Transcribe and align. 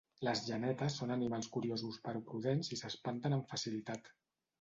Les 0.27 0.39
genetes 0.45 0.95
són 1.01 1.15
animals 1.15 1.49
curiosos 1.57 1.99
però 2.07 2.21
prudents 2.31 2.73
i 2.77 2.79
s'espanten 2.81 3.37
amb 3.37 3.47
facilitat. 3.53 4.11